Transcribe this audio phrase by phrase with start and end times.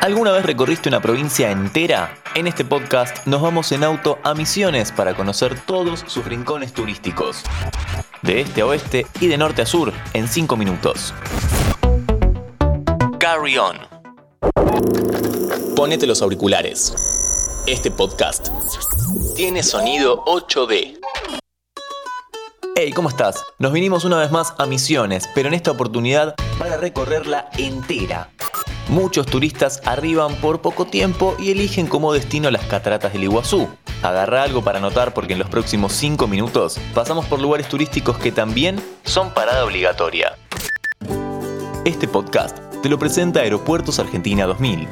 [0.00, 2.14] ¿Alguna vez recorriste una provincia entera?
[2.36, 7.42] En este podcast nos vamos en auto a Misiones para conocer todos sus rincones turísticos.
[8.22, 11.12] De este a oeste y de norte a sur en 5 minutos.
[13.18, 13.76] Carry on.
[15.74, 16.94] Ponete los auriculares.
[17.66, 18.50] Este podcast
[19.34, 21.00] tiene sonido 8D.
[22.76, 23.44] Hey, ¿cómo estás?
[23.58, 28.30] Nos vinimos una vez más a Misiones, pero en esta oportunidad para recorrerla entera.
[28.88, 33.68] Muchos turistas arriban por poco tiempo y eligen como destino las cataratas del Iguazú.
[34.02, 38.32] Agarra algo para anotar porque en los próximos 5 minutos pasamos por lugares turísticos que
[38.32, 40.38] también son parada obligatoria.
[41.84, 44.88] Este podcast te lo presenta Aeropuertos Argentina 2000.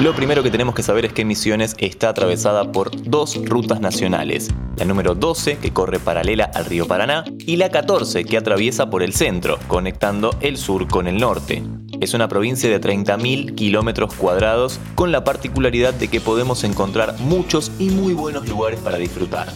[0.00, 4.48] Lo primero que tenemos que saber es que Misiones está atravesada por dos rutas nacionales,
[4.76, 9.02] la número 12 que corre paralela al río Paraná y la 14 que atraviesa por
[9.02, 11.64] el centro, conectando el sur con el norte.
[12.00, 17.72] Es una provincia de 30.000 kilómetros cuadrados con la particularidad de que podemos encontrar muchos
[17.80, 19.48] y muy buenos lugares para disfrutar.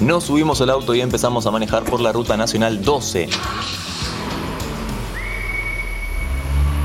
[0.00, 3.28] Nos subimos al auto y empezamos a manejar por la ruta nacional 12,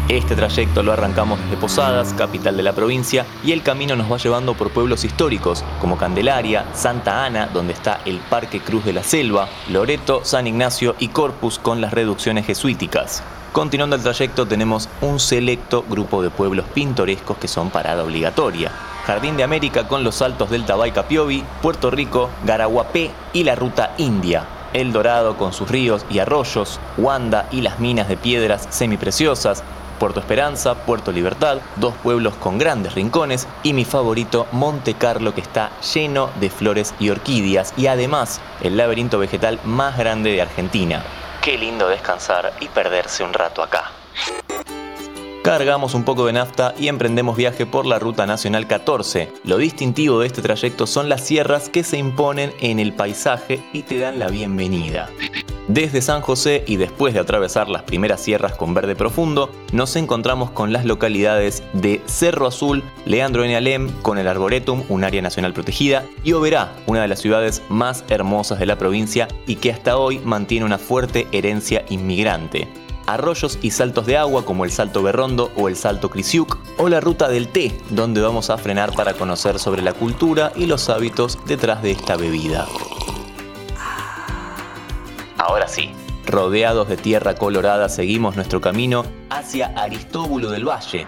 [0.08, 4.18] Este trayecto lo arrancamos desde Posadas, capital de la provincia, y el camino nos va
[4.18, 9.02] llevando por pueblos históricos como Candelaria, Santa Ana, donde está el Parque Cruz de la
[9.02, 13.24] Selva, Loreto, San Ignacio y Corpus con las reducciones jesuíticas.
[13.52, 18.72] Continuando el trayecto tenemos un selecto grupo de pueblos pintorescos que son parada obligatoria.
[19.08, 23.96] Jardín de América con los saltos del Tabay Capiovi, Puerto Rico, Garaguapé y la Ruta
[23.98, 24.46] India.
[24.74, 29.64] El Dorado con sus ríos y arroyos, Wanda y las minas de piedras semipreciosas,
[30.00, 35.42] Puerto Esperanza, Puerto Libertad, dos pueblos con grandes rincones y mi favorito Monte Carlo que
[35.42, 41.04] está lleno de flores y orquídeas y además el laberinto vegetal más grande de Argentina.
[41.42, 43.92] Qué lindo descansar y perderse un rato acá.
[45.46, 49.32] Cargamos un poco de nafta y emprendemos viaje por la Ruta Nacional 14.
[49.44, 53.84] Lo distintivo de este trayecto son las sierras que se imponen en el paisaje y
[53.84, 55.08] te dan la bienvenida.
[55.68, 60.50] Desde San José y después de atravesar las primeras sierras con verde profundo, nos encontramos
[60.50, 63.56] con las localidades de Cerro Azul, Leandro N.
[63.56, 68.04] Alem, con el Arboretum, un área nacional protegida, y Oberá, una de las ciudades más
[68.10, 72.68] hermosas de la provincia y que hasta hoy mantiene una fuerte herencia inmigrante
[73.06, 77.00] arroyos y saltos de agua como el Salto Berrondo o el Salto Crisiuc, o la
[77.00, 81.40] Ruta del Té, donde vamos a frenar para conocer sobre la cultura y los hábitos
[81.46, 82.68] detrás de esta bebida.
[85.38, 85.92] Ahora sí,
[86.26, 91.06] rodeados de tierra colorada seguimos nuestro camino hacia Aristóbulo del Valle.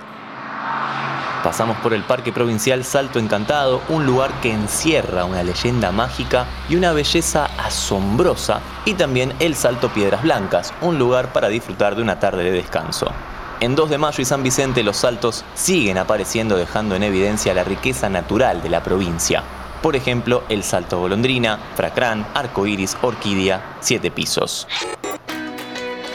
[1.48, 6.76] Pasamos por el Parque Provincial Salto Encantado, un lugar que encierra una leyenda mágica y
[6.76, 12.20] una belleza asombrosa, y también el Salto Piedras Blancas, un lugar para disfrutar de una
[12.20, 13.14] tarde de descanso.
[13.62, 17.64] En 2 de mayo y San Vicente los saltos siguen apareciendo dejando en evidencia la
[17.64, 19.42] riqueza natural de la provincia
[19.82, 22.26] por ejemplo el salto golondrina, fracrán,
[22.66, 24.68] iris, orquídea, siete pisos.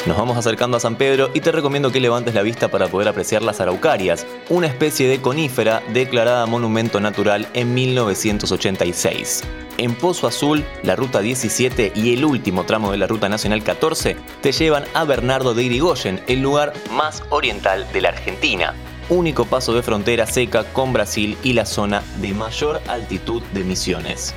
[0.07, 3.07] Nos vamos acercando a San Pedro y te recomiendo que levantes la vista para poder
[3.07, 9.45] apreciar las araucarias, una especie de conífera declarada monumento natural en 1986.
[9.79, 14.17] En Pozo Azul, la ruta 17 y el último tramo de la ruta nacional 14
[14.41, 18.75] te llevan a Bernardo de Irigoyen, el lugar más oriental de la Argentina
[19.09, 24.35] único paso de frontera seca con Brasil y la zona de mayor altitud de Misiones.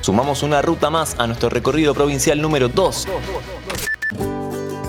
[0.00, 3.06] Sumamos una ruta más a nuestro recorrido provincial número 2.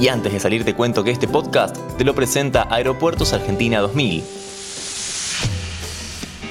[0.01, 4.23] Y antes de salir te cuento que este podcast te lo presenta Aeropuertos Argentina 2000.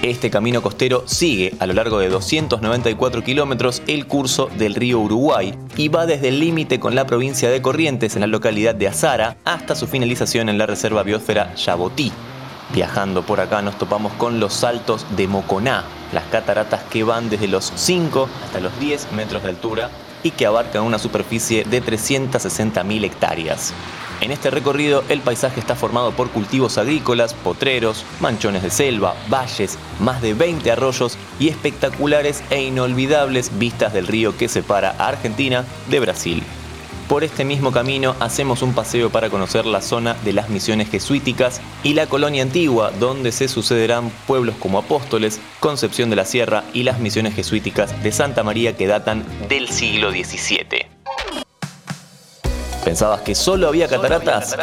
[0.03, 5.53] Este camino costero sigue a lo largo de 294 kilómetros el curso del río Uruguay
[5.77, 9.37] y va desde el límite con la provincia de Corrientes en la localidad de Azara
[9.45, 12.13] hasta su finalización en la reserva biosfera Yabotí.
[12.73, 15.83] Viajando por acá nos topamos con los saltos de Moconá,
[16.13, 19.91] las cataratas que van desde los 5 hasta los 10 metros de altura
[20.23, 23.73] y que abarcan una superficie de 360.000 hectáreas.
[24.21, 29.79] En este recorrido el paisaje está formado por cultivos agrícolas, potreros, manchones de selva, valles,
[29.99, 35.65] más de 20 arroyos y espectaculares e inolvidables vistas del río que separa a Argentina
[35.89, 36.43] de Brasil.
[37.11, 41.61] Por este mismo camino hacemos un paseo para conocer la zona de las misiones jesuíticas
[41.83, 46.85] y la colonia antigua, donde se sucederán pueblos como Apóstoles, Concepción de la Sierra y
[46.85, 50.87] las misiones jesuíticas de Santa María que datan del siglo XVII.
[52.85, 54.57] ¿Pensabas que solo había cataratas?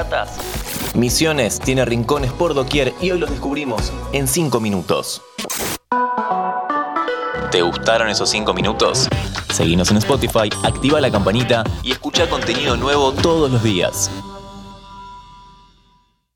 [0.95, 5.21] Misiones tiene rincones por doquier y hoy los descubrimos en 5 minutos.
[7.51, 9.09] ¿Te gustaron esos 5 minutos?
[9.57, 14.11] Seguinos en Spotify, activa la campanita y escucha contenido nuevo todos los días.